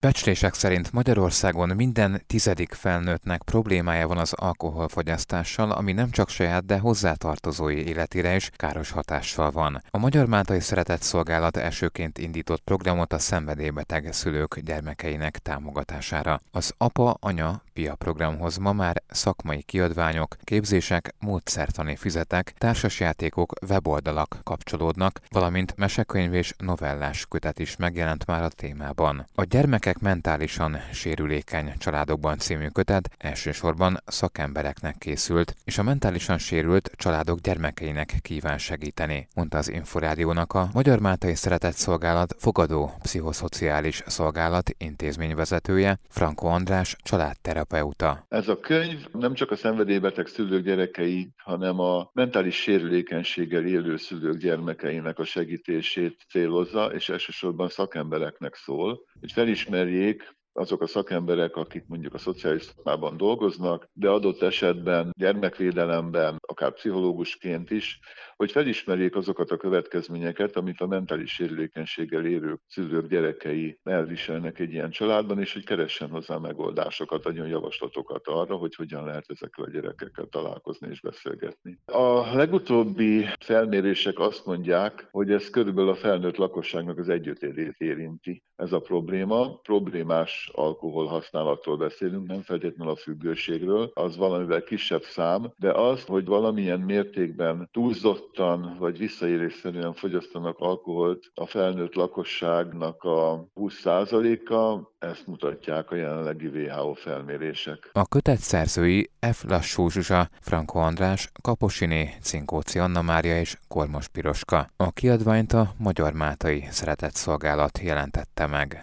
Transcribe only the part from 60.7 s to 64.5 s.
a szakemberek, akik mondjuk a szociális szakmában dolgoznak, de adott